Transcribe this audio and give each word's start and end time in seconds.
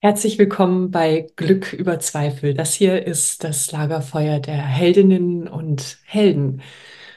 Herzlich 0.00 0.38
willkommen 0.38 0.90
bei 0.90 1.26
Glück 1.36 1.72
über 1.72 1.98
Zweifel. 1.98 2.54
Das 2.54 2.74
hier 2.74 3.06
ist 3.06 3.42
das 3.44 3.72
Lagerfeuer 3.72 4.38
der 4.40 4.56
Heldinnen 4.56 5.48
und 5.48 5.98
Helden. 6.04 6.62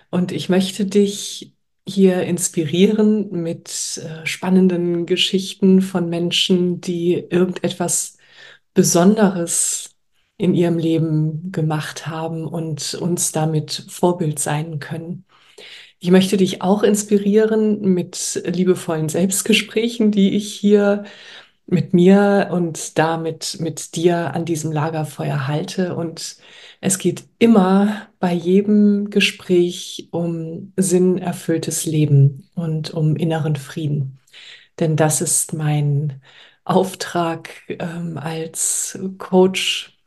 Und 0.10 0.32
ich 0.32 0.50
möchte 0.50 0.86
dich 0.86 1.54
hier 1.88 2.24
inspirieren 2.24 3.30
mit 3.32 4.02
äh, 4.04 4.26
spannenden 4.26 5.06
Geschichten 5.06 5.82
von 5.82 6.10
Menschen, 6.10 6.82
die 6.82 7.14
irgendetwas 7.16 8.18
Besonderes 8.74 9.96
in 10.38 10.56
ihrem 10.56 10.78
Leben 10.78 11.52
gemacht 11.52 12.08
haben 12.08 12.48
und 12.48 12.94
uns 12.96 13.32
damit 13.34 13.86
Vorbild 13.90 14.40
sein 14.40 14.80
können. 14.80 15.26
Ich 16.00 16.12
möchte 16.12 16.38
dich 16.38 16.62
auch 16.62 16.84
inspirieren 16.84 17.82
mit 17.82 18.42
liebevollen 18.46 19.10
Selbstgesprächen, 19.10 20.12
die 20.12 20.36
ich 20.36 20.54
hier 20.56 21.04
mit 21.72 21.94
mir 21.94 22.50
und 22.52 22.98
damit 22.98 23.58
mit 23.60 23.96
dir 23.96 24.34
an 24.34 24.46
diesem 24.46 24.72
Lagerfeuer 24.72 25.48
halte. 25.48 25.96
Und 25.96 26.38
es 26.82 26.98
geht 26.98 27.26
immer 27.38 28.08
bei 28.20 28.34
jedem 28.34 29.10
Gespräch 29.10 30.10
um 30.12 30.74
sinnerfülltes 30.78 31.86
Leben 31.86 32.50
und 32.56 32.92
um 32.92 33.16
inneren 33.16 33.56
Frieden. 33.56 34.20
Denn 34.80 34.96
das 34.96 35.22
ist 35.22 35.54
mein 35.54 36.22
Auftrag 36.64 37.50
ähm, 37.68 38.18
als 38.18 38.98
Coach 39.18 39.99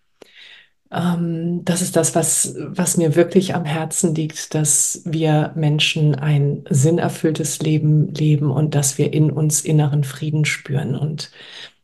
ähm, 0.93 1.65
das 1.65 1.81
ist 1.83 1.97
das, 1.97 2.15
was, 2.15 2.55
was 2.59 2.97
mir 2.97 3.17
wirklich 3.17 3.55
am 3.55 3.65
Herzen 3.65 4.15
liegt, 4.15 4.55
dass 4.55 5.03
wir 5.05 5.53
Menschen 5.55 6.15
ein 6.15 6.65
sinnerfülltes 6.69 7.61
Leben 7.61 8.13
leben 8.15 8.51
und 8.51 8.75
dass 8.75 8.99
wir 8.99 9.13
in 9.13 9.31
uns 9.31 9.63
inneren 9.63 10.05
Frieden 10.05 10.45
spüren 10.45 10.95
und 10.95 11.31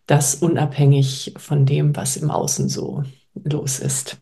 das 0.06 0.36
unabhängig 0.36 1.34
von 1.36 1.66
dem, 1.66 1.96
was 1.96 2.16
im 2.16 2.30
Außen 2.30 2.68
so 2.68 3.04
los 3.34 3.78
ist. 3.78 4.18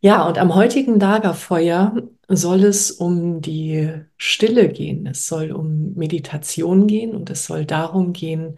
Ja, 0.00 0.26
und 0.26 0.38
am 0.38 0.54
heutigen 0.54 1.00
Lagerfeuer 1.00 1.96
soll 2.28 2.64
es 2.64 2.90
um 2.90 3.40
die 3.40 3.90
Stille 4.18 4.68
gehen. 4.68 5.06
Es 5.06 5.26
soll 5.26 5.52
um 5.52 5.94
Meditation 5.94 6.86
gehen 6.86 7.14
und 7.14 7.30
es 7.30 7.46
soll 7.46 7.64
darum 7.64 8.12
gehen, 8.12 8.56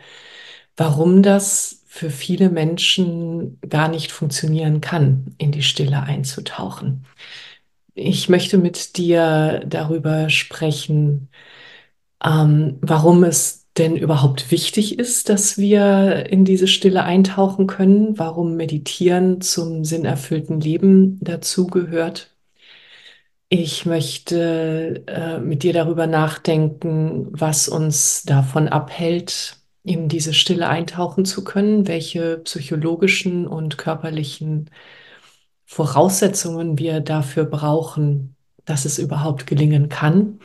warum 0.77 1.23
das 1.23 1.85
für 1.97 2.11
viele 2.11 2.50
Menschen 2.50 3.58
gar 3.69 3.89
nicht 3.89 4.12
funktionieren 4.12 4.80
kann, 4.83 5.34
in 5.39 5.50
die 5.50 5.62
Stille 5.62 6.02
einzutauchen. 6.02 7.06
Ich 7.94 8.28
möchte 8.28 8.58
mit 8.58 8.98
dir 8.98 9.62
darüber 9.66 10.28
sprechen, 10.28 11.30
ähm, 12.24 12.78
warum 12.83 13.24
es 13.24 13.67
denn 13.78 13.97
überhaupt 13.97 14.50
wichtig 14.50 14.98
ist, 14.98 15.28
dass 15.30 15.58
wir 15.58 16.27
in 16.30 16.44
diese 16.44 16.69
Stille 16.69 17.05
eintauchen 17.05 17.67
können, 17.67 18.19
warum 18.19 18.56
Meditieren 18.56 19.41
zum 19.41 19.84
sinnerfüllten 19.84 20.61
Leben 20.61 21.19
dazugehört. 21.22 22.30
Ich 23.48 23.86
möchte 23.86 25.05
äh, 25.06 25.39
mit 25.39 25.62
dir 25.62 25.72
darüber 25.72 26.06
nachdenken, 26.06 27.28
was 27.30 27.68
uns 27.68 28.24
davon 28.24 28.68
abhält, 28.68 29.56
in 29.86 30.08
diese 30.08 30.35
Stille 30.35 30.69
eintauchen 30.69 31.24
zu 31.24 31.45
können, 31.45 31.86
welche 31.86 32.39
psychologischen 32.39 33.47
und 33.47 33.79
körperlichen 33.79 34.69
Voraussetzungen 35.64 36.79
wir 36.79 37.01
dafür 37.01 37.45
brauchen, 37.45 38.36
dass 38.64 38.85
es 38.85 38.98
überhaupt 38.98 39.47
gelingen 39.47 39.89
kann. 39.89 40.41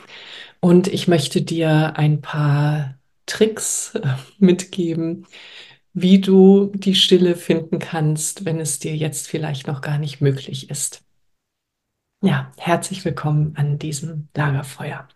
Und 0.60 0.88
ich 0.88 1.08
möchte 1.08 1.42
dir 1.42 1.98
ein 1.98 2.22
paar 2.22 3.00
Tricks 3.26 3.96
äh, 3.96 4.16
mitgeben, 4.38 5.26
wie 5.94 6.22
du 6.22 6.72
die 6.76 6.96
Stille 6.96 7.36
finden 7.36 7.80
kannst, 7.80 8.46
wenn 8.46 8.60
es 8.60 8.80
dir 8.80 8.96
jetzt 8.96 9.28
vielleicht 9.28 9.68
noch 9.68 9.82
gar 9.82 9.98
nicht 9.98 10.22
möglich 10.22 10.70
ist. 10.70 11.04
Ja, 12.24 12.52
herzlich 12.58 13.04
willkommen 13.04 13.56
an 13.56 13.80
diesem 13.80 14.30
Lagerfeuer. 14.36 15.08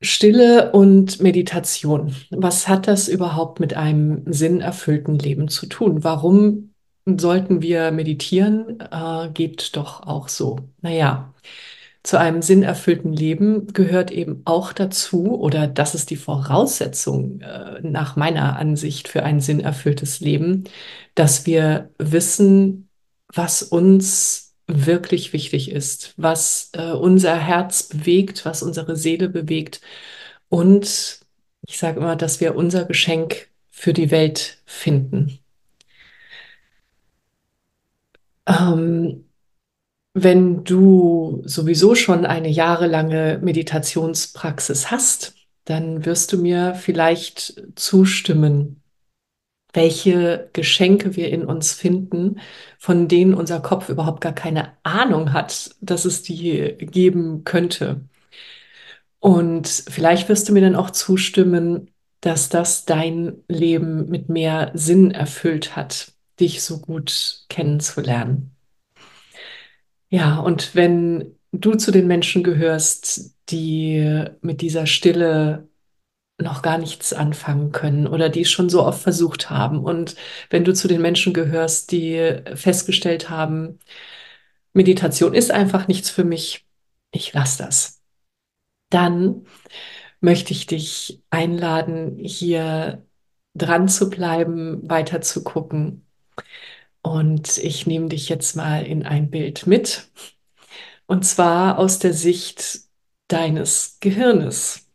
Stille 0.00 0.72
und 0.72 1.20
Meditation. 1.20 2.14
Was 2.30 2.68
hat 2.68 2.86
das 2.86 3.08
überhaupt 3.08 3.58
mit 3.58 3.74
einem 3.74 4.22
sinnerfüllten 4.32 5.18
Leben 5.18 5.48
zu 5.48 5.66
tun? 5.66 6.04
Warum 6.04 6.74
sollten 7.04 7.62
wir 7.62 7.90
meditieren? 7.90 8.80
Äh, 8.80 9.30
geht 9.32 9.76
doch 9.76 10.06
auch 10.06 10.28
so. 10.28 10.60
Naja, 10.82 11.34
zu 12.04 12.18
einem 12.18 12.42
sinnerfüllten 12.42 13.12
Leben 13.12 13.66
gehört 13.72 14.10
eben 14.12 14.42
auch 14.44 14.72
dazu, 14.72 15.38
oder 15.40 15.66
das 15.66 15.94
ist 15.94 16.10
die 16.10 16.16
Voraussetzung 16.16 17.40
äh, 17.40 17.80
nach 17.82 18.16
meiner 18.16 18.56
Ansicht 18.56 19.08
für 19.08 19.24
ein 19.24 19.40
sinnerfülltes 19.40 20.20
Leben, 20.20 20.64
dass 21.14 21.44
wir 21.44 21.90
wissen, 21.98 22.88
was 23.34 23.62
uns 23.62 24.47
wirklich 24.68 25.32
wichtig 25.32 25.70
ist, 25.72 26.14
was 26.16 26.70
äh, 26.74 26.92
unser 26.92 27.36
Herz 27.36 27.84
bewegt, 27.84 28.44
was 28.44 28.62
unsere 28.62 28.96
Seele 28.96 29.28
bewegt. 29.28 29.80
Und 30.48 31.20
ich 31.66 31.78
sage 31.78 32.00
immer, 32.00 32.16
dass 32.16 32.40
wir 32.40 32.54
unser 32.54 32.84
Geschenk 32.84 33.48
für 33.70 33.92
die 33.92 34.10
Welt 34.10 34.58
finden. 34.66 35.38
Ähm, 38.46 39.24
wenn 40.14 40.64
du 40.64 41.42
sowieso 41.44 41.94
schon 41.94 42.26
eine 42.26 42.48
jahrelange 42.48 43.38
Meditationspraxis 43.42 44.90
hast, 44.90 45.34
dann 45.64 46.04
wirst 46.04 46.32
du 46.32 46.38
mir 46.38 46.74
vielleicht 46.74 47.62
zustimmen, 47.76 48.82
welche 49.72 50.48
Geschenke 50.52 51.16
wir 51.16 51.30
in 51.30 51.44
uns 51.44 51.72
finden, 51.72 52.40
von 52.78 53.08
denen 53.08 53.34
unser 53.34 53.60
Kopf 53.60 53.88
überhaupt 53.88 54.20
gar 54.20 54.34
keine 54.34 54.72
Ahnung 54.82 55.32
hat, 55.32 55.74
dass 55.80 56.04
es 56.04 56.22
die 56.22 56.74
geben 56.78 57.44
könnte. 57.44 58.00
Und 59.20 59.68
vielleicht 59.68 60.28
wirst 60.28 60.48
du 60.48 60.52
mir 60.52 60.62
dann 60.62 60.76
auch 60.76 60.90
zustimmen, 60.90 61.90
dass 62.20 62.48
das 62.48 62.84
dein 62.84 63.36
Leben 63.48 64.08
mit 64.08 64.28
mehr 64.28 64.70
Sinn 64.74 65.10
erfüllt 65.10 65.76
hat, 65.76 66.12
dich 66.40 66.62
so 66.62 66.78
gut 66.78 67.44
kennenzulernen. 67.48 68.52
Ja, 70.08 70.38
und 70.38 70.74
wenn 70.74 71.36
du 71.52 71.74
zu 71.74 71.90
den 71.90 72.06
Menschen 72.06 72.42
gehörst, 72.42 73.34
die 73.50 74.24
mit 74.40 74.60
dieser 74.60 74.86
Stille 74.86 75.67
noch 76.38 76.62
gar 76.62 76.78
nichts 76.78 77.12
anfangen 77.12 77.72
können 77.72 78.06
oder 78.06 78.28
die 78.28 78.42
es 78.42 78.50
schon 78.50 78.68
so 78.68 78.84
oft 78.84 79.02
versucht 79.02 79.50
haben. 79.50 79.84
Und 79.84 80.16
wenn 80.50 80.64
du 80.64 80.72
zu 80.72 80.88
den 80.88 81.02
Menschen 81.02 81.34
gehörst, 81.34 81.90
die 81.92 82.40
festgestellt 82.54 83.28
haben, 83.28 83.78
Meditation 84.72 85.34
ist 85.34 85.50
einfach 85.50 85.88
nichts 85.88 86.10
für 86.10 86.24
mich, 86.24 86.66
ich 87.10 87.32
lasse 87.32 87.64
das, 87.64 88.02
dann 88.90 89.46
möchte 90.20 90.52
ich 90.52 90.66
dich 90.66 91.22
einladen, 91.30 92.18
hier 92.18 93.04
dran 93.54 93.88
zu 93.88 94.10
bleiben, 94.10 94.88
weiter 94.88 95.20
zu 95.20 95.42
gucken. 95.44 96.06
Und 97.02 97.58
ich 97.58 97.86
nehme 97.86 98.08
dich 98.08 98.28
jetzt 98.28 98.56
mal 98.56 98.84
in 98.84 99.04
ein 99.04 99.30
Bild 99.30 99.66
mit. 99.66 100.10
Und 101.06 101.24
zwar 101.24 101.78
aus 101.78 101.98
der 101.98 102.12
Sicht 102.12 102.80
deines 103.28 103.98
Gehirnes. 104.00 104.87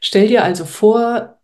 Stell 0.00 0.28
dir 0.28 0.44
also 0.44 0.64
vor, 0.64 1.40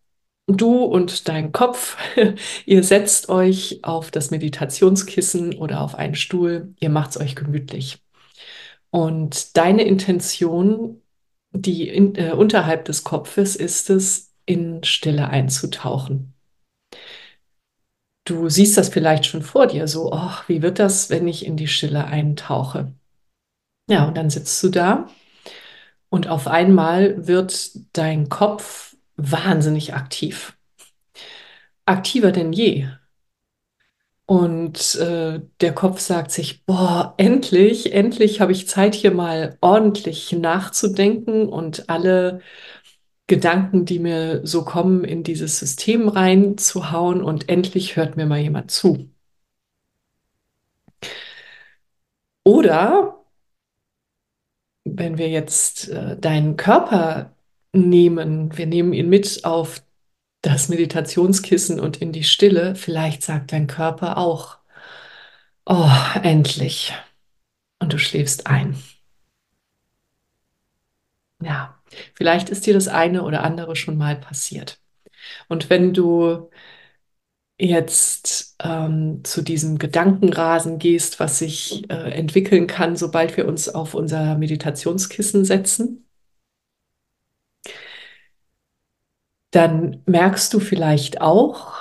du 0.46 0.82
und 0.84 1.28
dein 1.28 1.52
Kopf, 1.52 1.96
ihr 2.66 2.82
setzt 2.82 3.28
euch 3.28 3.80
auf 3.82 4.10
das 4.10 4.30
Meditationskissen 4.30 5.54
oder 5.56 5.82
auf 5.82 5.94
einen 5.94 6.14
Stuhl, 6.14 6.74
ihr 6.80 6.90
macht 6.90 7.10
es 7.10 7.20
euch 7.20 7.36
gemütlich. 7.36 8.02
Und 8.90 9.56
deine 9.56 9.82
Intention, 9.82 11.02
die 11.52 11.88
in, 11.88 12.14
äh, 12.14 12.32
unterhalb 12.32 12.86
des 12.86 13.04
Kopfes, 13.04 13.54
ist 13.56 13.90
es, 13.90 14.32
in 14.46 14.82
Stille 14.82 15.28
einzutauchen. 15.28 16.32
Du 18.24 18.48
siehst 18.48 18.78
das 18.78 18.88
vielleicht 18.88 19.26
schon 19.26 19.42
vor 19.42 19.66
dir, 19.66 19.86
so, 19.88 20.12
ach, 20.12 20.48
wie 20.48 20.62
wird 20.62 20.78
das, 20.78 21.10
wenn 21.10 21.28
ich 21.28 21.44
in 21.44 21.56
die 21.56 21.68
Stille 21.68 22.06
eintauche? 22.06 22.94
Ja, 23.90 24.06
und 24.08 24.16
dann 24.16 24.30
sitzt 24.30 24.62
du 24.62 24.68
da 24.70 25.08
und 26.10 26.28
auf 26.28 26.46
einmal 26.46 27.26
wird 27.26 27.70
dein 27.96 28.28
Kopf 28.28 28.96
wahnsinnig 29.16 29.94
aktiv. 29.94 30.56
Aktiver 31.86 32.32
denn 32.32 32.52
je. 32.52 32.88
Und 34.26 34.94
äh, 34.96 35.40
der 35.60 35.74
Kopf 35.74 36.00
sagt 36.00 36.30
sich, 36.32 36.66
boah, 36.66 37.14
endlich, 37.16 37.94
endlich 37.94 38.40
habe 38.42 38.52
ich 38.52 38.68
Zeit, 38.68 38.94
hier 38.94 39.10
mal 39.10 39.56
ordentlich 39.62 40.32
nachzudenken 40.32 41.48
und 41.48 41.88
alle 41.88 42.40
Gedanken, 43.26 43.84
die 43.86 43.98
mir 43.98 44.46
so 44.46 44.64
kommen, 44.64 45.04
in 45.04 45.22
dieses 45.22 45.58
System 45.58 46.08
reinzuhauen 46.08 47.22
und 47.22 47.48
endlich 47.48 47.96
hört 47.96 48.16
mir 48.16 48.26
mal 48.26 48.38
jemand 48.38 48.70
zu. 48.70 49.10
Oder 52.44 53.17
wenn 54.96 55.18
wir 55.18 55.28
jetzt 55.28 55.88
äh, 55.88 56.16
deinen 56.16 56.56
Körper 56.56 57.34
nehmen, 57.72 58.56
wir 58.56 58.66
nehmen 58.66 58.92
ihn 58.92 59.08
mit 59.08 59.44
auf 59.44 59.82
das 60.42 60.68
Meditationskissen 60.68 61.80
und 61.80 61.98
in 61.98 62.12
die 62.12 62.24
Stille, 62.24 62.74
vielleicht 62.76 63.22
sagt 63.22 63.52
dein 63.52 63.66
Körper 63.66 64.18
auch, 64.18 64.58
oh, 65.66 65.90
endlich. 66.22 66.94
Und 67.80 67.92
du 67.92 67.98
schläfst 67.98 68.46
ein. 68.46 68.76
Ja, 71.40 71.80
vielleicht 72.14 72.48
ist 72.50 72.66
dir 72.66 72.74
das 72.74 72.88
eine 72.88 73.22
oder 73.22 73.44
andere 73.44 73.76
schon 73.76 73.96
mal 73.96 74.16
passiert. 74.16 74.80
Und 75.48 75.70
wenn 75.70 75.92
du 75.94 76.50
jetzt 77.58 78.56
ähm, 78.62 79.22
zu 79.24 79.42
diesem 79.42 79.78
Gedankenrasen 79.78 80.78
gehst, 80.78 81.20
was 81.20 81.38
sich 81.38 81.90
äh, 81.90 81.94
entwickeln 82.12 82.66
kann, 82.66 82.96
sobald 82.96 83.36
wir 83.36 83.48
uns 83.48 83.68
auf 83.68 83.94
unser 83.94 84.36
Meditationskissen 84.38 85.44
setzen, 85.44 86.04
dann 89.50 90.02
merkst 90.06 90.52
du 90.54 90.60
vielleicht 90.60 91.20
auch, 91.20 91.72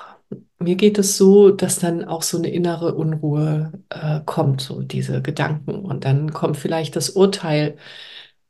mir 0.60 0.76
geht 0.76 0.98
es 0.98 1.18
so, 1.18 1.52
dass 1.52 1.80
dann 1.80 2.04
auch 2.06 2.22
so 2.24 2.38
eine 2.38 2.50
innere 2.50 2.96
Unruhe 2.96 3.74
äh, 3.90 4.22
kommt, 4.26 4.62
so 4.62 4.82
diese 4.82 5.22
Gedanken. 5.22 5.86
Und 5.86 6.06
dann 6.06 6.34
kommt 6.34 6.58
vielleicht 6.58 6.96
das 6.96 7.10
Urteil, 7.12 7.78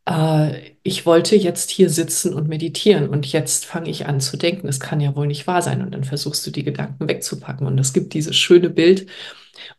äh, 0.07 0.71
ich 0.83 1.05
wollte 1.05 1.35
jetzt 1.35 1.69
hier 1.69 1.89
sitzen 1.89 2.33
und 2.33 2.47
meditieren 2.47 3.09
und 3.09 3.31
jetzt 3.31 3.65
fange 3.65 3.89
ich 3.89 4.07
an 4.07 4.21
zu 4.21 4.37
denken, 4.37 4.67
es 4.67 4.79
kann 4.79 5.01
ja 5.01 5.15
wohl 5.15 5.27
nicht 5.27 5.47
wahr 5.47 5.61
sein. 5.61 5.81
Und 5.81 5.93
dann 5.93 6.03
versuchst 6.05 6.45
du 6.47 6.51
die 6.51 6.63
Gedanken 6.63 7.07
wegzupacken. 7.09 7.67
Und 7.67 7.77
es 7.79 7.93
gibt 7.93 8.13
dieses 8.13 8.35
schöne 8.35 8.69
Bild. 8.69 9.07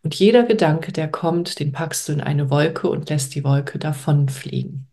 Und 0.03 0.15
jeder 0.15 0.45
Gedanke, 0.45 0.93
der 0.93 1.09
kommt, 1.11 1.61
den 1.61 1.73
packst 1.73 2.09
du 2.09 2.13
in 2.13 2.21
eine 2.21 2.51
Wolke 2.51 2.89
und 2.91 3.09
lässt 3.11 3.35
die 3.35 3.45
Wolke 3.45 3.79
davonfliegen. 3.79 4.87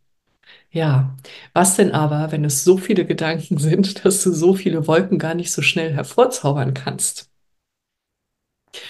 Ja, 0.72 1.16
was 1.54 1.76
denn 1.78 1.92
aber, 1.94 2.32
wenn 2.32 2.46
es 2.46 2.64
so 2.64 2.78
viele 2.78 3.06
Gedanken 3.06 3.58
sind, 3.58 4.06
dass 4.06 4.24
du 4.24 4.34
so 4.34 4.56
viele 4.56 4.88
Wolken 4.88 5.20
gar 5.20 5.36
nicht 5.36 5.52
so 5.52 5.62
schnell 5.62 5.94
hervorzaubern 5.94 6.74
kannst? 6.74 7.30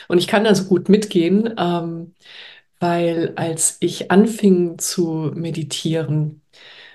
Und 0.07 0.17
ich 0.17 0.27
kann 0.27 0.43
da 0.43 0.55
so 0.55 0.65
gut 0.65 0.89
mitgehen, 0.89 1.53
ähm, 1.57 2.13
weil 2.79 3.33
als 3.35 3.77
ich 3.79 4.11
anfing 4.11 4.77
zu 4.77 5.31
meditieren 5.35 6.41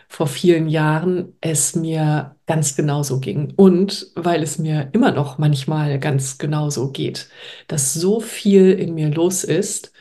vor 0.09 0.27
vielen 0.27 0.69
Jahren, 0.69 1.35
es 1.41 1.77
mir 1.77 2.37
ganz 2.47 2.75
genauso 2.77 3.21
ging. 3.21 3.53
Und 3.57 4.09
weil 4.17 4.43
es 4.43 4.59
mir 4.59 4.89
immer 4.93 5.13
noch 5.13 5.39
manchmal 5.39 6.01
ganz 6.01 6.39
genauso 6.39 6.91
geht, 6.91 7.29
dass 7.69 7.95
so 7.95 8.21
viel 8.21 8.73
in 8.73 8.95
mir 8.95 9.09
los 9.11 9.45
ist, 9.45 9.93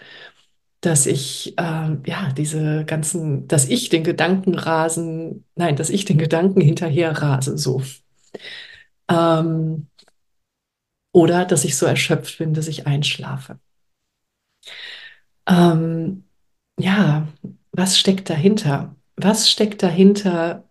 dass 0.81 1.05
ich, 1.05 1.57
äh, 1.57 1.61
ja, 2.05 2.31
diese 2.37 2.85
ganzen, 2.85 3.47
dass 3.47 3.67
ich 3.67 3.89
den 3.89 4.03
Gedanken 4.03 4.55
rasen, 4.55 5.45
nein, 5.55 5.75
dass 5.75 5.89
ich 5.89 6.05
den 6.05 6.17
Gedanken 6.17 6.61
hinterher 6.61 7.11
rase, 7.11 7.57
so. 7.57 7.81
Ähm, 9.09 9.87
oder 11.11 11.45
dass 11.45 11.65
ich 11.65 11.77
so 11.77 11.85
erschöpft 11.85 12.37
bin, 12.37 12.53
dass 12.53 12.67
ich 12.67 12.87
einschlafe. 12.87 13.59
Ähm, 15.49 16.25
ja, 16.79 17.27
was 17.71 17.97
steckt 17.97 18.29
dahinter? 18.29 18.95
Was 19.15 19.49
steckt 19.49 19.83
dahinter, 19.83 20.69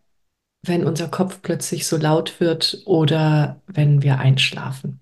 wenn 0.65 0.87
unser 0.87 1.09
Kopf 1.09 1.43
plötzlich 1.43 1.87
so 1.87 1.97
laut 1.97 2.41
wird 2.41 2.83
oder 2.87 3.61
wenn 3.67 4.03
wir 4.03 4.19
einschlafen? 4.19 5.01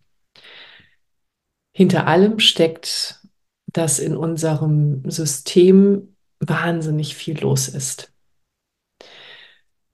Hinter 1.76 2.06
allem 2.06 2.38
steckt, 2.38 3.20
dass 3.67 3.99
in 3.99 4.17
unserem 4.17 5.08
System 5.11 6.17
wahnsinnig 6.40 7.14
viel 7.14 7.38
los 7.38 7.69
ist. 7.69 8.12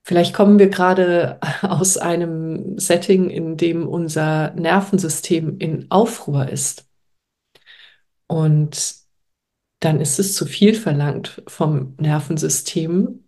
Vielleicht 0.05 0.33
kommen 0.33 0.59
wir 0.59 0.69
gerade 0.69 1.39
aus 1.61 1.97
einem 1.97 2.79
Setting, 2.79 3.29
in 3.29 3.57
dem 3.57 3.87
unser 3.87 4.53
Nervensystem 4.53 5.57
in 5.59 5.91
Aufruhr 5.91 6.47
ist. 6.47 6.89
Und 8.27 9.02
dann 9.83 9.99
ist 9.99 10.19
es 10.19 10.35
zu 10.35 10.45
viel 10.45 10.73
verlangt 10.75 11.41
vom 11.47 11.95
Nervensystem, 11.99 13.23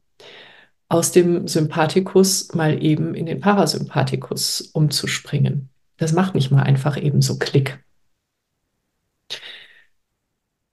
aus 0.88 1.12
dem 1.12 1.48
Sympathikus 1.48 2.54
mal 2.54 2.82
eben 2.84 3.16
in 3.16 3.26
den 3.26 3.40
Parasympathikus 3.40 4.62
umzuspringen. 4.74 5.70
Das 5.98 6.14
macht 6.14 6.36
nicht 6.36 6.52
mal 6.52 6.64
einfach 6.64 7.02
eben 7.02 7.22
so 7.22 7.38
Klick. 7.38 7.84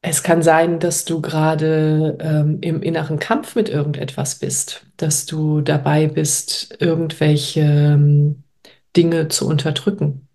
Es 0.05 0.23
kann 0.23 0.43
sein, 0.43 0.81
dass 0.81 1.05
du 1.05 1.21
gerade 1.21 2.19
ähm, 2.21 2.59
im 2.61 2.83
inneren 2.83 3.19
Kampf 3.19 3.55
mit 3.55 3.69
irgendetwas 3.69 4.41
bist, 4.41 4.85
dass 4.97 5.27
du 5.27 5.61
dabei 5.61 6.09
bist, 6.09 6.77
irgendwelche 6.81 7.61
ähm, 7.61 8.43
Dinge 8.97 9.29
zu 9.29 9.47
unterdrücken. 9.47 10.29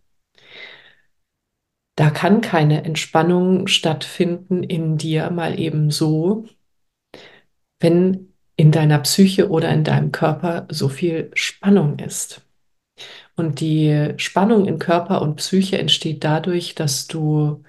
Da 1.98 2.12
kann 2.12 2.42
keine 2.42 2.84
Entspannung 2.84 3.66
stattfinden 3.66 4.62
in 4.62 4.98
dir 5.00 5.32
mal 5.32 5.60
eben 5.60 5.90
so, 5.90 6.46
wenn 7.80 8.34
in 8.56 8.72
deiner 8.72 9.00
Psyche 9.00 9.50
oder 9.50 9.74
in 9.74 9.84
deinem 9.84 10.12
Körper 10.12 10.68
so 10.70 10.90
viel 10.90 11.32
Spannung 11.34 11.98
ist. 11.98 12.46
Und 13.36 13.62
die 13.62 14.14
Spannung 14.18 14.68
in 14.68 14.78
Körper 14.78 15.24
und 15.24 15.38
Psyche 15.38 15.80
entsteht 15.80 16.24
dadurch, 16.24 16.76
dass 16.76 17.08
du 17.08 17.64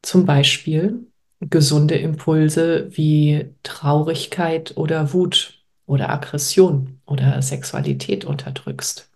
zum 0.00 0.26
Beispiel 0.26 1.04
gesunde 1.40 1.96
Impulse 1.96 2.96
wie 2.96 3.52
Traurigkeit 3.64 4.76
oder 4.76 5.12
Wut 5.12 5.60
oder 5.86 6.10
Aggression 6.10 7.00
oder 7.04 7.42
Sexualität 7.42 8.24
unterdrückst. 8.24 9.10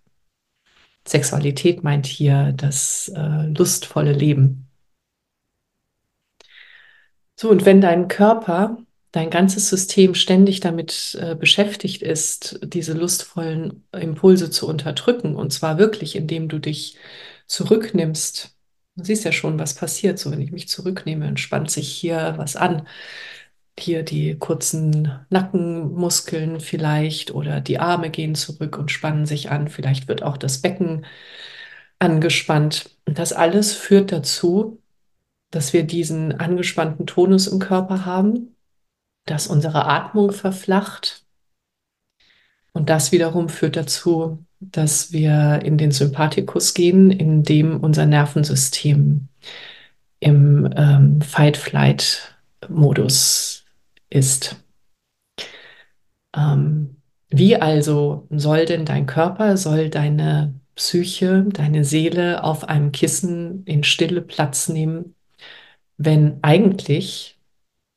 Sexualität 1.10 1.82
meint 1.82 2.06
hier 2.06 2.52
das 2.56 3.10
äh, 3.14 3.46
lustvolle 3.46 4.12
Leben. 4.12 4.68
So, 7.36 7.50
und 7.50 7.64
wenn 7.64 7.80
dein 7.80 8.08
Körper, 8.08 8.78
dein 9.12 9.30
ganzes 9.30 9.68
System 9.68 10.14
ständig 10.14 10.60
damit 10.60 11.18
äh, 11.20 11.34
beschäftigt 11.34 12.02
ist, 12.02 12.60
diese 12.62 12.92
lustvollen 12.92 13.84
Impulse 13.92 14.50
zu 14.50 14.68
unterdrücken, 14.68 15.36
und 15.36 15.52
zwar 15.52 15.78
wirklich, 15.78 16.16
indem 16.16 16.48
du 16.48 16.58
dich 16.58 16.96
zurücknimmst 17.46 18.54
Du 18.96 19.04
siehst 19.04 19.24
ja 19.24 19.32
schon, 19.32 19.58
was 19.58 19.74
passiert. 19.74 20.18
So, 20.18 20.30
wenn 20.30 20.40
ich 20.40 20.52
mich 20.52 20.68
zurücknehme, 20.68 21.26
entspannt 21.26 21.70
sich 21.70 21.88
hier 21.90 22.34
was 22.36 22.56
an. 22.56 22.86
Hier 23.80 24.02
die 24.02 24.36
kurzen 24.38 25.12
Nackenmuskeln 25.30 26.60
vielleicht 26.60 27.32
oder 27.32 27.60
die 27.60 27.78
Arme 27.78 28.10
gehen 28.10 28.34
zurück 28.34 28.78
und 28.78 28.90
spannen 28.90 29.26
sich 29.26 29.50
an. 29.50 29.68
Vielleicht 29.68 30.08
wird 30.08 30.22
auch 30.22 30.36
das 30.36 30.58
Becken 30.58 31.06
angespannt. 31.98 32.90
Und 33.06 33.18
das 33.18 33.32
alles 33.32 33.72
führt 33.72 34.12
dazu, 34.12 34.80
dass 35.50 35.72
wir 35.72 35.84
diesen 35.84 36.38
angespannten 36.40 37.06
Tonus 37.06 37.46
im 37.46 37.58
Körper 37.58 38.04
haben, 38.04 38.54
dass 39.26 39.46
unsere 39.46 39.86
Atmung 39.86 40.32
verflacht. 40.32 41.24
Und 42.72 42.90
das 42.90 43.12
wiederum 43.12 43.48
führt 43.48 43.76
dazu, 43.76 44.44
dass 44.60 45.12
wir 45.12 45.60
in 45.64 45.78
den 45.78 45.90
Sympathikus 45.90 46.74
gehen, 46.74 47.10
in 47.10 47.42
dem 47.42 47.80
unser 47.80 48.06
Nervensystem 48.06 49.28
im 50.20 50.72
ähm, 50.76 51.20
Fight-Flight-Modus 51.22 53.59
ist. 54.10 54.56
Ähm, 56.36 56.96
wie 57.28 57.56
also 57.56 58.26
soll 58.30 58.66
denn 58.66 58.84
dein 58.84 59.06
Körper, 59.06 59.56
soll 59.56 59.88
deine 59.88 60.54
Psyche, 60.74 61.46
deine 61.48 61.84
Seele 61.84 62.42
auf 62.44 62.68
einem 62.68 62.92
Kissen 62.92 63.64
in 63.64 63.84
Stille 63.84 64.22
Platz 64.22 64.68
nehmen, 64.68 65.14
wenn 65.96 66.38
eigentlich 66.42 67.38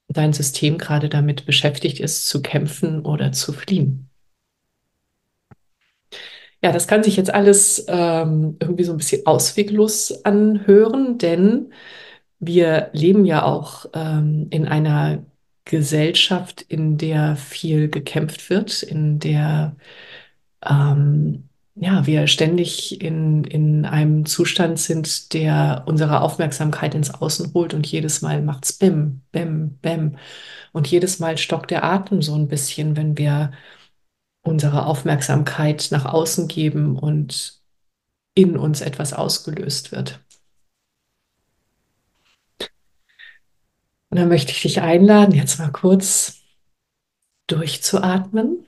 dein 0.08 0.34
System 0.34 0.78
gerade 0.78 1.10
damit 1.10 1.46
beschäftigt 1.46 2.00
ist, 2.00 2.28
zu 2.28 2.42
kämpfen 2.42 3.06
oder 3.06 3.32
zu 3.32 3.54
fliehen? 3.54 4.10
Ja, 6.62 6.72
das 6.72 6.88
kann 6.88 7.04
sich 7.04 7.18
jetzt 7.18 7.34
alles 7.34 7.86
ähm, 7.90 8.56
irgendwie 8.60 8.86
so 8.86 8.94
ein 8.94 8.98
bisschen 8.98 9.26
ausweglos 9.26 10.24
anhören, 10.24 11.18
denn 11.18 11.74
wir 12.40 12.90
leben 12.94 13.26
ja 13.26 13.44
auch 13.44 13.86
ähm, 13.94 14.48
in 14.50 14.68
einer 14.68 15.26
Gesellschaft, 15.66 16.62
in 16.62 16.98
der 16.98 17.36
viel 17.38 17.90
gekämpft 17.90 18.50
wird, 18.50 18.84
in 18.84 19.20
der 19.20 19.76
ähm, 20.66 21.50
ja, 21.76 22.06
wir 22.06 22.28
ständig 22.28 23.02
in, 23.02 23.44
in 23.46 23.86
einem 23.86 24.26
Zustand 24.26 24.80
sind, 24.80 25.34
der 25.34 25.84
unsere 25.88 26.22
Aufmerksamkeit 26.22 26.94
ins 26.96 27.12
Außen 27.14 27.54
holt 27.54 27.74
und 27.74 27.88
jedes 27.88 28.22
Mal 28.22 28.42
macht's 28.44 28.74
Bim, 28.74 29.22
Bim, 29.32 29.78
Bim. 29.82 30.18
Und 30.72 30.88
jedes 30.88 31.20
Mal 31.20 31.38
stockt 31.38 31.72
der 31.72 31.84
Atem 31.84 32.22
so 32.22 32.36
ein 32.36 32.48
bisschen, 32.48 32.96
wenn 32.96 33.18
wir 33.18 33.52
unsere 34.44 34.86
Aufmerksamkeit 34.86 35.88
nach 35.92 36.06
außen 36.06 36.48
geben 36.48 36.98
und 36.98 37.62
in 38.36 38.58
uns 38.58 38.82
etwas 38.82 39.14
ausgelöst 39.14 39.92
wird. 39.92 40.23
Und 44.14 44.20
dann 44.20 44.30
möchte 44.30 44.52
ich 44.52 44.62
dich 44.62 44.80
einladen, 44.80 45.34
jetzt 45.34 45.58
mal 45.58 45.72
kurz 45.72 46.44
durchzuatmen. 47.48 48.64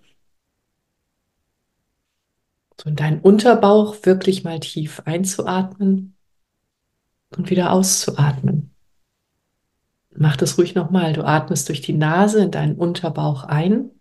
So 2.82 2.90
in 2.90 2.96
deinen 2.96 3.22
Unterbauch 3.22 3.96
wirklich 4.08 4.44
mal 4.44 4.60
tief 4.60 5.04
einzuatmen 5.06 6.18
und 7.38 7.52
wieder 7.52 7.72
auszuatmen. 7.74 8.74
Mach 10.16 10.36
das 10.36 10.58
ruhig 10.58 10.74
nochmal. 10.74 11.14
Du 11.14 11.24
atmest 11.24 11.70
durch 11.70 11.82
die 11.82 11.94
Nase 11.94 12.42
in 12.42 12.50
deinen 12.50 12.76
Unterbauch 12.76 13.44
ein 13.44 13.92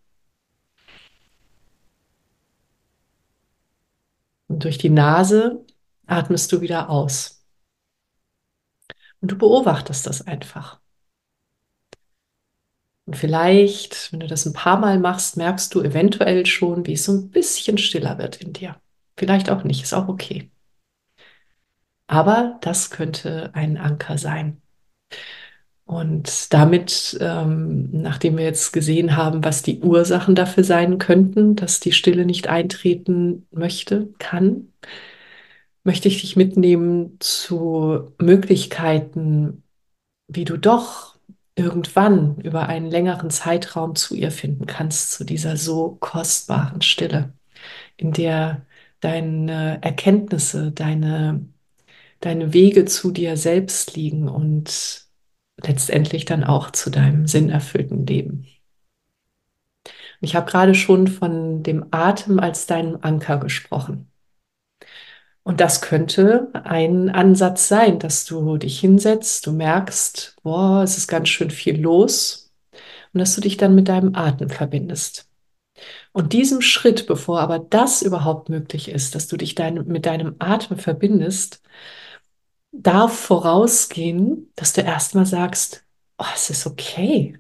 und 4.48 4.64
durch 4.64 4.78
die 4.78 4.88
Nase 4.88 5.62
atmest 6.06 6.50
du 6.52 6.62
wieder 6.62 6.88
aus. 6.88 7.44
Und 9.20 9.30
du 9.30 9.36
beobachtest 9.36 10.06
das 10.06 10.26
einfach. 10.26 10.80
Und 13.14 13.20
vielleicht, 13.20 14.10
wenn 14.12 14.18
du 14.18 14.26
das 14.26 14.44
ein 14.44 14.52
paar 14.52 14.76
Mal 14.76 14.98
machst, 14.98 15.36
merkst 15.36 15.72
du 15.72 15.82
eventuell 15.82 16.46
schon, 16.46 16.84
wie 16.84 16.94
es 16.94 17.04
so 17.04 17.12
ein 17.12 17.30
bisschen 17.30 17.78
stiller 17.78 18.18
wird 18.18 18.38
in 18.42 18.52
dir. 18.52 18.74
Vielleicht 19.16 19.50
auch 19.50 19.62
nicht, 19.62 19.84
ist 19.84 19.94
auch 19.94 20.08
okay. 20.08 20.50
Aber 22.08 22.58
das 22.62 22.90
könnte 22.90 23.54
ein 23.54 23.76
Anker 23.76 24.18
sein. 24.18 24.60
Und 25.84 26.52
damit, 26.52 27.16
ähm, 27.20 28.02
nachdem 28.02 28.36
wir 28.36 28.44
jetzt 28.44 28.72
gesehen 28.72 29.16
haben, 29.16 29.44
was 29.44 29.62
die 29.62 29.78
Ursachen 29.78 30.34
dafür 30.34 30.64
sein 30.64 30.98
könnten, 30.98 31.54
dass 31.54 31.78
die 31.78 31.92
Stille 31.92 32.26
nicht 32.26 32.48
eintreten 32.48 33.46
möchte, 33.52 34.08
kann, 34.18 34.72
möchte 35.84 36.08
ich 36.08 36.20
dich 36.20 36.34
mitnehmen 36.34 37.16
zu 37.20 38.12
Möglichkeiten, 38.18 39.62
wie 40.26 40.44
du 40.44 40.56
doch 40.56 41.13
irgendwann 41.56 42.36
über 42.40 42.68
einen 42.68 42.90
längeren 42.90 43.30
Zeitraum 43.30 43.94
zu 43.94 44.14
ihr 44.14 44.30
finden 44.30 44.66
kannst, 44.66 45.12
zu 45.12 45.24
dieser 45.24 45.56
so 45.56 45.96
kostbaren 46.00 46.82
Stille, 46.82 47.32
in 47.96 48.12
der 48.12 48.66
deine 49.00 49.82
Erkenntnisse, 49.82 50.72
deine, 50.72 51.46
deine 52.20 52.52
Wege 52.54 52.86
zu 52.86 53.10
dir 53.12 53.36
selbst 53.36 53.96
liegen 53.96 54.28
und 54.28 55.06
letztendlich 55.58 56.24
dann 56.24 56.44
auch 56.44 56.70
zu 56.70 56.90
deinem 56.90 57.26
sinnerfüllten 57.26 58.06
Leben. 58.06 58.46
Ich 60.20 60.34
habe 60.34 60.50
gerade 60.50 60.74
schon 60.74 61.06
von 61.06 61.62
dem 61.62 61.86
Atem 61.90 62.38
als 62.40 62.66
deinem 62.66 62.98
Anker 63.02 63.38
gesprochen. 63.38 64.10
Und 65.44 65.60
das 65.60 65.82
könnte 65.82 66.48
ein 66.54 67.10
Ansatz 67.10 67.68
sein, 67.68 67.98
dass 67.98 68.24
du 68.24 68.56
dich 68.56 68.80
hinsetzt, 68.80 69.46
du 69.46 69.52
merkst, 69.52 70.36
boah, 70.42 70.82
es 70.82 70.96
ist 70.96 71.06
ganz 71.06 71.28
schön 71.28 71.50
viel 71.50 71.80
los 71.80 72.50
und 73.12 73.20
dass 73.20 73.34
du 73.34 73.42
dich 73.42 73.58
dann 73.58 73.74
mit 73.74 73.88
deinem 73.88 74.14
Atem 74.14 74.48
verbindest. 74.48 75.28
Und 76.12 76.32
diesem 76.32 76.60
Schritt, 76.62 77.06
bevor 77.06 77.40
aber 77.40 77.58
das 77.58 78.02
überhaupt 78.02 78.48
möglich 78.48 78.88
ist, 78.88 79.14
dass 79.14 79.28
du 79.28 79.36
dich 79.36 79.54
dein, 79.54 79.86
mit 79.86 80.06
deinem 80.06 80.36
Atem 80.38 80.78
verbindest, 80.78 81.60
darf 82.72 83.12
vorausgehen, 83.18 84.50
dass 84.56 84.72
du 84.72 84.80
erstmal 84.80 85.26
sagst, 85.26 85.84
oh, 86.18 86.24
es 86.34 86.50
ist 86.50 86.66
okay. 86.66 87.38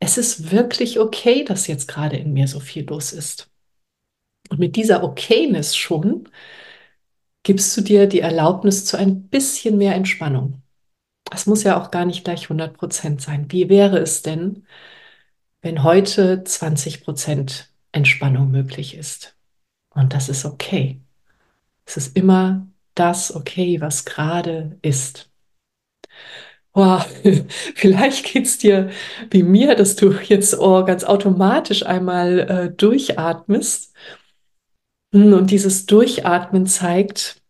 Es 0.00 0.18
ist 0.18 0.50
wirklich 0.50 0.98
okay, 0.98 1.44
dass 1.44 1.66
jetzt 1.66 1.88
gerade 1.88 2.16
in 2.16 2.32
mir 2.32 2.48
so 2.48 2.60
viel 2.60 2.86
los 2.86 3.12
ist. 3.12 3.50
Und 4.48 4.58
mit 4.58 4.76
dieser 4.76 5.04
Okayness 5.04 5.76
schon 5.76 6.28
gibst 7.42 7.76
du 7.76 7.80
dir 7.80 8.06
die 8.06 8.20
Erlaubnis 8.20 8.84
zu 8.84 8.96
ein 8.98 9.28
bisschen 9.28 9.78
mehr 9.78 9.94
Entspannung. 9.94 10.62
Es 11.32 11.46
muss 11.46 11.62
ja 11.62 11.80
auch 11.80 11.90
gar 11.90 12.04
nicht 12.04 12.24
gleich 12.24 12.44
100 12.44 12.76
Prozent 12.76 13.22
sein. 13.22 13.46
Wie 13.50 13.68
wäre 13.68 13.98
es 13.98 14.22
denn, 14.22 14.66
wenn 15.62 15.84
heute 15.84 16.44
20 16.44 17.04
Prozent 17.04 17.72
Entspannung 17.92 18.50
möglich 18.50 18.96
ist? 18.96 19.36
Und 19.90 20.14
das 20.14 20.28
ist 20.28 20.44
okay. 20.44 21.00
Es 21.86 21.96
ist 21.96 22.16
immer 22.16 22.66
das 22.94 23.34
okay, 23.34 23.80
was 23.80 24.04
gerade 24.04 24.78
ist. 24.82 25.30
Wow, 26.72 27.04
vielleicht 27.74 28.24
geht 28.32 28.46
es 28.46 28.58
dir 28.58 28.90
wie 29.30 29.42
mir, 29.42 29.74
dass 29.74 29.96
du 29.96 30.12
jetzt 30.12 30.56
oh, 30.58 30.84
ganz 30.84 31.02
automatisch 31.04 31.84
einmal 31.84 32.38
äh, 32.40 32.70
durchatmest. 32.70 33.92
Und 35.12 35.48
dieses 35.48 35.86
Durchatmen 35.86 36.66
zeigt, 36.66 37.42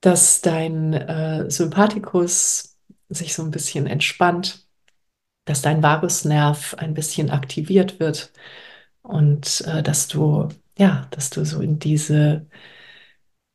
dass 0.00 0.40
dein 0.40 0.94
äh, 0.94 1.50
Sympathikus 1.50 2.76
sich 3.08 3.34
so 3.34 3.42
ein 3.42 3.50
bisschen 3.50 3.86
entspannt, 3.86 4.66
dass 5.44 5.62
dein 5.62 5.82
Vagusnerv 5.82 6.74
ein 6.74 6.94
bisschen 6.94 7.30
aktiviert 7.30 8.00
wird 8.00 8.32
und 9.02 9.62
äh, 9.66 9.82
dass 9.82 10.08
du, 10.08 10.48
ja, 10.78 11.08
dass 11.10 11.30
du 11.30 11.44
so 11.44 11.60
in 11.60 11.78
diese 11.78 12.46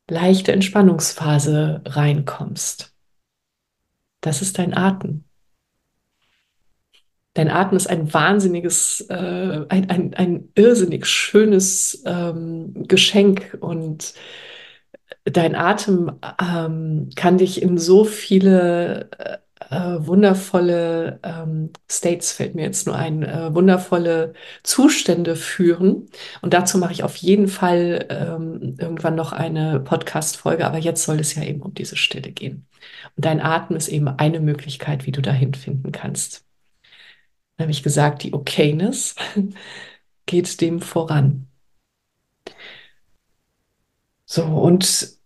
leichte 0.08 0.52
Entspannungsphase 0.52 1.82
reinkommst. 1.86 2.94
Das 4.20 4.42
ist 4.42 4.58
dein 4.58 4.74
Atem. 4.76 5.24
Dein 7.34 7.50
Atem 7.50 7.76
ist 7.76 7.88
ein 7.88 8.12
wahnsinniges, 8.12 9.06
äh, 9.08 9.66
ein, 9.68 9.90
ein, 9.90 10.14
ein 10.14 10.48
irrsinnig 10.54 11.06
schönes 11.06 12.02
ähm, 12.06 12.86
Geschenk 12.86 13.58
und 13.60 14.14
dein 15.24 15.54
Atem 15.54 16.12
ähm, 16.40 17.08
kann 17.16 17.38
dich 17.38 17.62
in 17.62 17.78
so 17.78 18.04
viele 18.04 19.10
äh, 19.18 19.38
äh, 19.70 20.06
wundervolle 20.06 21.20
ähm, 21.22 21.70
States, 21.90 22.32
fällt 22.32 22.54
mir 22.54 22.62
jetzt 22.62 22.86
nur 22.86 22.96
ein, 22.96 23.22
äh, 23.22 23.54
wundervolle 23.54 24.34
Zustände 24.62 25.36
führen. 25.36 26.08
Und 26.42 26.54
dazu 26.54 26.78
mache 26.78 26.92
ich 26.92 27.02
auf 27.02 27.16
jeden 27.16 27.48
Fall 27.48 28.06
ähm, 28.10 28.76
irgendwann 28.78 29.14
noch 29.14 29.32
eine 29.32 29.80
Podcast-Folge, 29.80 30.66
aber 30.66 30.78
jetzt 30.78 31.04
soll 31.04 31.20
es 31.20 31.34
ja 31.34 31.42
eben 31.42 31.62
um 31.62 31.74
diese 31.74 31.96
Stille 31.96 32.32
gehen. 32.32 32.66
Und 33.16 33.24
dein 33.24 33.40
Atem 33.40 33.76
ist 33.76 33.88
eben 33.88 34.08
eine 34.08 34.40
Möglichkeit, 34.40 35.06
wie 35.06 35.12
du 35.12 35.22
dahin 35.22 35.54
finden 35.54 35.92
kannst. 35.92 36.44
Dann 37.56 37.64
habe 37.64 37.72
ich 37.72 37.82
gesagt, 37.82 38.22
die 38.22 38.32
Okayness 38.34 39.14
geht 40.26 40.60
dem 40.60 40.80
voran. 40.80 41.48
So, 44.26 44.44
und 44.44 45.18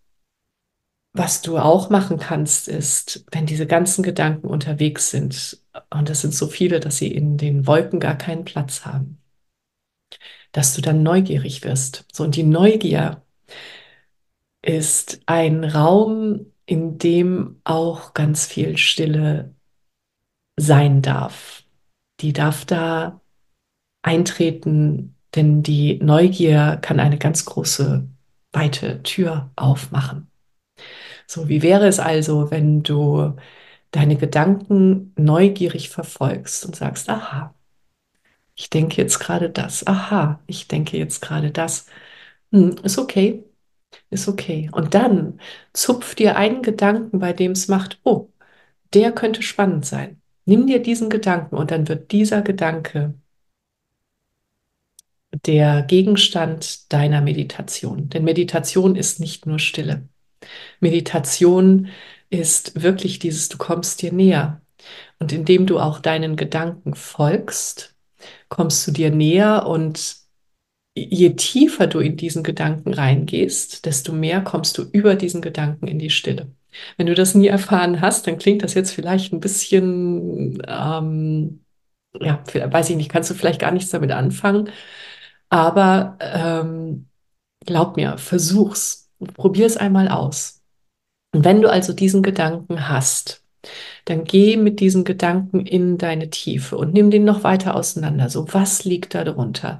was 1.13 1.41
du 1.41 1.57
auch 1.57 1.89
machen 1.89 2.17
kannst, 2.19 2.67
ist, 2.67 3.25
wenn 3.31 3.45
diese 3.45 3.65
ganzen 3.67 4.03
Gedanken 4.03 4.47
unterwegs 4.47 5.09
sind, 5.11 5.59
und 5.89 6.09
das 6.09 6.21
sind 6.21 6.33
so 6.33 6.47
viele, 6.47 6.79
dass 6.79 6.97
sie 6.97 7.11
in 7.11 7.37
den 7.37 7.67
Wolken 7.67 7.99
gar 7.99 8.17
keinen 8.17 8.45
Platz 8.45 8.85
haben, 8.85 9.19
dass 10.51 10.73
du 10.75 10.81
dann 10.81 11.03
neugierig 11.03 11.63
wirst. 11.63 12.05
So, 12.13 12.23
und 12.23 12.35
die 12.35 12.43
Neugier 12.43 13.21
ist 14.61 15.21
ein 15.25 15.63
Raum, 15.63 16.45
in 16.65 16.97
dem 16.97 17.61
auch 17.63 18.13
ganz 18.13 18.45
viel 18.45 18.77
Stille 18.77 19.55
sein 20.57 21.01
darf. 21.01 21.58
Die 22.21 22.33
darf 22.33 22.65
da 22.65 23.21
eintreten, 24.01 25.15
denn 25.35 25.63
die 25.63 25.99
Neugier 26.03 26.79
kann 26.81 26.99
eine 26.99 27.17
ganz 27.17 27.45
große, 27.45 28.07
weite 28.53 29.03
Tür 29.03 29.51
aufmachen. 29.55 30.29
So, 31.27 31.47
wie 31.49 31.61
wäre 31.61 31.87
es 31.87 31.99
also, 31.99 32.51
wenn 32.51 32.83
du 32.83 33.35
deine 33.91 34.17
Gedanken 34.17 35.13
neugierig 35.17 35.89
verfolgst 35.89 36.65
und 36.65 36.75
sagst, 36.75 37.09
aha, 37.09 37.53
ich 38.55 38.69
denke 38.69 39.01
jetzt 39.01 39.19
gerade 39.19 39.49
das, 39.49 39.87
aha, 39.87 40.39
ich 40.47 40.67
denke 40.67 40.97
jetzt 40.97 41.21
gerade 41.21 41.51
das. 41.51 41.87
Hm, 42.51 42.77
ist 42.83 42.97
okay, 42.99 43.45
ist 44.11 44.27
okay. 44.29 44.69
Und 44.73 44.93
dann 44.95 45.39
zupf 45.73 46.15
dir 46.15 46.37
einen 46.37 46.63
Gedanken, 46.63 47.19
bei 47.19 47.33
dem 47.33 47.53
es 47.53 47.67
macht, 47.69 47.99
oh, 48.03 48.29
der 48.93 49.11
könnte 49.13 49.43
spannend 49.43 49.85
sein. 49.85 50.18
Nimm 50.49 50.65
dir 50.65 50.81
diesen 50.81 51.11
Gedanken 51.11 51.55
und 51.57 51.69
dann 51.69 51.87
wird 51.87 52.11
dieser 52.11 52.41
Gedanke 52.41 53.13
der 55.45 55.83
Gegenstand 55.83 56.91
deiner 56.91 57.21
Meditation. 57.21 58.09
Denn 58.09 58.23
Meditation 58.23 58.95
ist 58.95 59.19
nicht 59.19 59.45
nur 59.45 59.59
Stille. 59.59 60.09
Meditation 60.79 61.89
ist 62.31 62.81
wirklich 62.81 63.19
dieses, 63.19 63.49
du 63.49 63.59
kommst 63.59 64.01
dir 64.01 64.11
näher. 64.11 64.63
Und 65.19 65.31
indem 65.31 65.67
du 65.67 65.79
auch 65.79 65.99
deinen 65.99 66.35
Gedanken 66.35 66.95
folgst, 66.95 67.95
kommst 68.47 68.87
du 68.87 68.91
dir 68.91 69.11
näher 69.11 69.67
und 69.67 70.17
je 70.95 71.35
tiefer 71.35 71.85
du 71.85 71.99
in 71.99 72.17
diesen 72.17 72.41
Gedanken 72.41 72.95
reingehst, 72.95 73.85
desto 73.85 74.13
mehr 74.13 74.41
kommst 74.41 74.79
du 74.79 74.81
über 74.81 75.13
diesen 75.13 75.41
Gedanken 75.41 75.87
in 75.87 75.99
die 75.99 76.09
Stille. 76.09 76.51
Wenn 76.97 77.07
du 77.07 77.15
das 77.15 77.35
nie 77.35 77.47
erfahren 77.47 78.01
hast, 78.01 78.27
dann 78.27 78.37
klingt 78.37 78.63
das 78.63 78.73
jetzt 78.73 78.91
vielleicht 78.91 79.33
ein 79.33 79.39
bisschen, 79.39 80.61
ähm, 80.67 81.63
ja, 82.19 82.43
weiß 82.53 82.89
ich 82.91 82.97
nicht, 82.97 83.09
kannst 83.09 83.29
du 83.29 83.33
vielleicht 83.33 83.61
gar 83.61 83.71
nichts 83.71 83.91
damit 83.91 84.11
anfangen. 84.11 84.69
Aber 85.49 86.17
ähm, 86.21 87.07
glaub 87.65 87.97
mir, 87.97 88.17
versuch's, 88.17 89.09
probier 89.35 89.65
es 89.65 89.77
einmal 89.77 90.07
aus. 90.09 90.61
Und 91.33 91.45
wenn 91.45 91.61
du 91.61 91.69
also 91.69 91.93
diesen 91.93 92.23
Gedanken 92.23 92.89
hast, 92.89 93.43
dann 94.05 94.23
geh 94.23 94.57
mit 94.57 94.79
diesen 94.79 95.03
Gedanken 95.03 95.65
in 95.65 95.97
deine 95.97 96.29
Tiefe 96.29 96.77
und 96.77 96.93
nimm 96.93 97.11
den 97.11 97.25
noch 97.25 97.43
weiter 97.43 97.75
auseinander. 97.75 98.29
So, 98.29 98.51
was 98.53 98.85
liegt 98.85 99.15
da 99.15 99.23
drunter? 99.23 99.79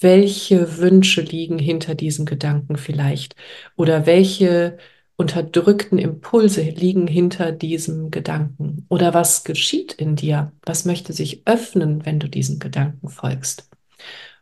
Welche 0.00 0.78
Wünsche 0.78 1.20
liegen 1.20 1.58
hinter 1.58 1.94
diesen 1.94 2.26
Gedanken 2.26 2.76
vielleicht? 2.76 3.36
Oder 3.76 4.06
welche 4.06 4.78
unterdrückten 5.20 5.98
Impulse 5.98 6.62
liegen 6.62 7.06
hinter 7.06 7.52
diesem 7.52 8.10
Gedanken? 8.10 8.86
Oder 8.88 9.12
was 9.12 9.44
geschieht 9.44 9.92
in 9.92 10.16
dir? 10.16 10.52
Was 10.62 10.86
möchte 10.86 11.12
sich 11.12 11.42
öffnen, 11.44 12.06
wenn 12.06 12.18
du 12.18 12.26
diesen 12.26 12.58
Gedanken 12.58 13.10
folgst? 13.10 13.68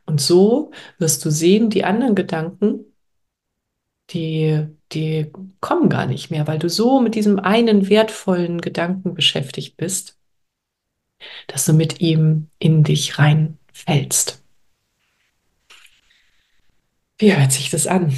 Und 0.07 0.21
so 0.21 0.71
wirst 0.99 1.25
du 1.25 1.31
sehen, 1.31 1.69
die 1.69 1.83
anderen 1.83 2.15
Gedanken, 2.15 2.85
die, 4.11 4.69
die 4.93 5.33
kommen 5.59 5.89
gar 5.89 6.07
nicht 6.07 6.31
mehr, 6.31 6.47
weil 6.47 6.61
du 6.61 6.69
so 6.71 7.01
mit 7.01 7.17
diesem 7.17 7.41
einen 7.41 7.89
wertvollen 7.89 8.61
Gedanken 8.61 9.15
beschäftigt 9.15 9.77
bist, 9.77 10.17
dass 11.49 11.65
du 11.65 11.73
mit 11.73 12.01
ihm 12.01 12.51
in 12.61 12.85
dich 12.85 13.19
reinfällst. 13.19 14.45
Wie 17.19 17.35
hört 17.35 17.51
sich 17.51 17.69
das 17.69 17.89
an? 17.89 18.15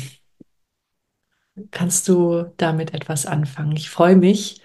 Kannst 1.70 2.08
du 2.08 2.52
damit 2.56 2.94
etwas 2.94 3.26
anfangen? 3.26 3.76
Ich 3.76 3.90
freue 3.90 4.16
mich, 4.16 4.60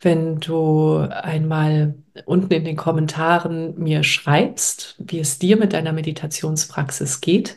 wenn 0.00 0.40
du 0.40 0.98
einmal 0.98 1.94
unten 2.26 2.52
in 2.52 2.64
den 2.64 2.76
Kommentaren 2.76 3.78
mir 3.78 4.02
schreibst, 4.04 4.96
wie 4.98 5.18
es 5.20 5.38
dir 5.38 5.56
mit 5.56 5.72
deiner 5.72 5.92
Meditationspraxis 5.92 7.20
geht 7.20 7.56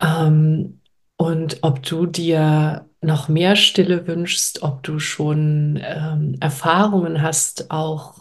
ähm, 0.00 0.80
und 1.16 1.58
ob 1.62 1.82
du 1.82 2.06
dir 2.06 2.86
noch 3.00 3.28
mehr 3.28 3.56
Stille 3.56 4.06
wünschst, 4.06 4.62
ob 4.62 4.82
du 4.82 4.98
schon 4.98 5.78
ähm, 5.82 6.36
Erfahrungen 6.40 7.22
hast, 7.22 7.70
auch 7.70 8.14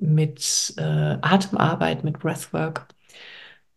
mit 0.00 0.74
äh, 0.76 0.82
Atemarbeit, 1.20 2.04
mit 2.04 2.18
Breathwork 2.18 2.86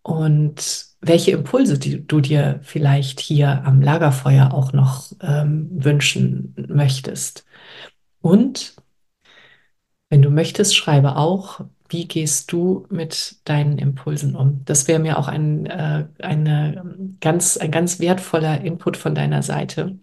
und 0.01 0.87
welche 1.01 1.32
Impulse 1.32 1.77
du 1.77 2.22
dir 2.22 2.60
vielleicht 2.63 3.20
hier 3.20 3.63
am 3.66 3.82
Lagerfeuer 3.82 4.54
auch 4.54 4.74
noch 4.74 5.12
ähm, 5.22 5.70
wünschen 5.72 6.56
möchtest. 6.68 7.46
Und 8.22 8.75
wenn 10.10 10.22
du 10.22 10.30
möchtest, 10.30 10.75
schreibe 10.75 11.16
auch, 11.18 11.62
wie 11.89 12.08
gehst 12.08 12.51
du 12.51 12.86
mit 12.89 13.38
deinen 13.46 13.77
Impulsen 13.77 14.36
um? 14.36 14.63
Das 14.66 14.88
wäre 14.88 15.00
mir 15.00 15.18
auch 15.18 15.27
ein, 15.27 15.66
äh, 15.68 16.08
eine 16.20 17.16
ganz, 17.22 17.58
ein 17.58 17.72
ganz 17.72 18.00
wertvoller 18.00 18.62
Input 18.62 18.98
von 18.98 19.16
deiner 19.16 19.44
Seite, 19.44 19.98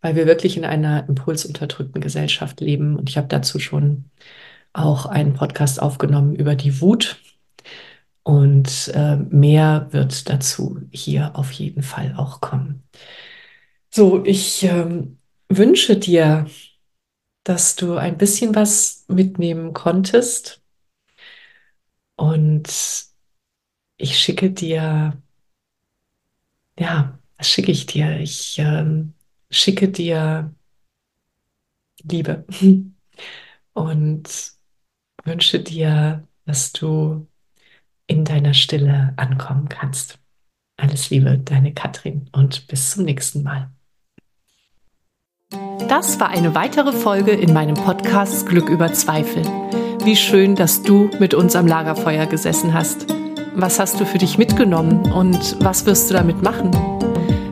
weil 0.00 0.14
wir 0.16 0.26
wirklich 0.26 0.56
in 0.56 0.64
einer 0.64 1.08
impulsunterdrückten 1.08 2.00
Gesellschaft 2.00 2.60
leben. 2.60 2.96
Und 2.96 3.08
ich 3.08 3.16
habe 3.16 3.28
dazu 3.28 3.58
schon 3.58 4.10
auch 4.72 5.06
einen 5.06 5.34
Podcast 5.34 5.82
aufgenommen 5.82 6.34
über 6.34 6.54
die 6.54 6.80
Wut. 6.80 7.20
Und 8.22 8.90
äh, 8.94 9.16
mehr 9.16 9.88
wird 9.90 10.28
dazu 10.28 10.80
hier 10.92 11.36
auf 11.36 11.52
jeden 11.52 11.82
Fall 11.82 12.14
auch 12.16 12.40
kommen. 12.40 12.82
So, 13.90 14.24
ich 14.24 14.62
ähm, 14.64 15.18
wünsche 15.48 15.96
dir, 15.96 16.46
dass 17.44 17.76
du 17.76 17.96
ein 17.96 18.18
bisschen 18.18 18.54
was 18.54 19.04
mitnehmen 19.08 19.72
konntest. 19.72 20.62
Und 22.16 22.68
ich 23.96 24.18
schicke 24.18 24.50
dir, 24.50 25.20
ja, 26.78 27.18
was 27.36 27.48
schicke 27.48 27.72
ich 27.72 27.86
dir? 27.86 28.20
Ich 28.20 28.58
ähm, 28.58 29.14
schicke 29.50 29.88
dir 29.88 30.54
Liebe 32.02 32.44
und 33.74 34.52
wünsche 35.24 35.60
dir, 35.60 36.26
dass 36.44 36.72
du 36.72 37.26
in 38.10 38.24
deiner 38.24 38.54
Stille 38.54 39.12
ankommen 39.16 39.68
kannst. 39.68 40.18
Alles 40.76 41.10
Liebe, 41.10 41.38
deine 41.38 41.72
Katrin 41.72 42.28
und 42.32 42.66
bis 42.66 42.90
zum 42.90 43.04
nächsten 43.04 43.44
Mal. 43.44 43.70
Das 45.88 46.18
war 46.18 46.30
eine 46.30 46.54
weitere 46.54 46.92
Folge 46.92 47.30
in 47.30 47.52
meinem 47.52 47.74
Podcast 47.74 48.48
Glück 48.48 48.68
über 48.68 48.92
Zweifel. 48.92 49.42
Wie 50.02 50.16
schön, 50.16 50.56
dass 50.56 50.82
du 50.82 51.08
mit 51.20 51.34
uns 51.34 51.54
am 51.54 51.66
Lagerfeuer 51.66 52.26
gesessen 52.26 52.74
hast. 52.74 53.06
Was 53.54 53.78
hast 53.78 54.00
du 54.00 54.04
für 54.04 54.18
dich 54.18 54.38
mitgenommen 54.38 55.12
und 55.12 55.56
was 55.60 55.86
wirst 55.86 56.10
du 56.10 56.14
damit 56.14 56.42
machen? 56.42 56.70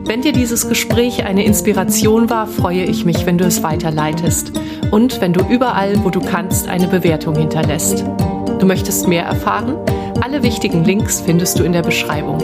Wenn 0.05 0.21
dir 0.21 0.33
dieses 0.33 0.67
Gespräch 0.67 1.23
eine 1.23 1.45
Inspiration 1.45 2.29
war, 2.29 2.47
freue 2.47 2.83
ich 2.83 3.05
mich, 3.05 3.25
wenn 3.25 3.37
du 3.37 3.45
es 3.45 3.63
weiterleitest 3.63 4.51
und 4.91 5.21
wenn 5.21 5.33
du 5.33 5.45
überall, 5.47 6.03
wo 6.03 6.09
du 6.09 6.19
kannst, 6.19 6.67
eine 6.67 6.87
Bewertung 6.87 7.35
hinterlässt. 7.35 8.03
Du 8.59 8.65
möchtest 8.65 9.07
mehr 9.07 9.23
erfahren? 9.23 9.77
Alle 10.21 10.43
wichtigen 10.43 10.83
Links 10.83 11.21
findest 11.21 11.59
du 11.59 11.63
in 11.63 11.71
der 11.71 11.81
Beschreibung. 11.81 12.39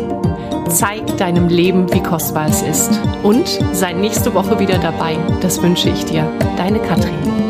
Zeig 0.69 1.17
deinem 1.17 1.49
Leben, 1.49 1.91
wie 1.93 2.01
kostbar 2.01 2.47
es 2.47 2.61
ist. 2.61 2.99
Und 3.21 3.47
sei 3.73 3.93
nächste 3.93 4.33
Woche 4.33 4.59
wieder 4.59 4.77
dabei. 4.77 5.17
Das 5.41 5.61
wünsche 5.61 5.89
ich 5.89 6.05
dir. 6.05 6.25
Deine 6.57 6.79
Katrin. 6.79 7.44